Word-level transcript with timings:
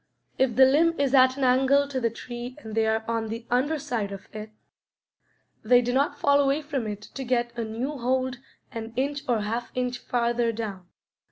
If 0.39 0.55
the 0.55 0.65
limb 0.65 0.99
is 0.99 1.13
at 1.13 1.37
an 1.37 1.43
angle 1.43 1.87
to 1.87 1.99
the 1.99 2.09
tree 2.09 2.55
and 2.63 2.73
they 2.73 2.87
are 2.87 3.05
on 3.07 3.27
the 3.27 3.45
under 3.51 3.77
side 3.77 4.11
of 4.11 4.27
it, 4.33 4.49
they 5.63 5.83
do 5.83 5.93
not 5.93 6.17
fall 6.17 6.39
away 6.39 6.63
from 6.63 6.87
it 6.87 7.01
to 7.13 7.23
get 7.23 7.55
a 7.55 7.63
new 7.63 7.99
hold 7.99 8.39
an 8.71 8.93
inch 8.95 9.21
or 9.29 9.41
half 9.41 9.71
inch 9.75 9.99
farther 9.99 10.51
down. 10.53 10.87